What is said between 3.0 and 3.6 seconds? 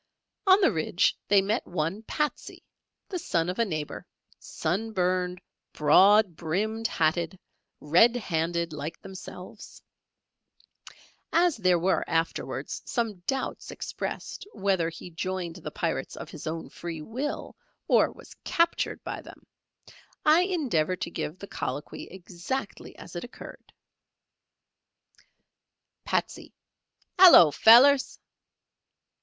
the son of